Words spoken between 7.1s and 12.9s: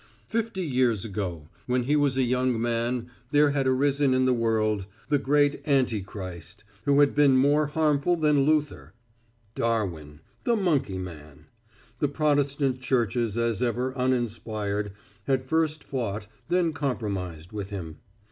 been more harmful than Luther Darwin, the monkey man. The Protestant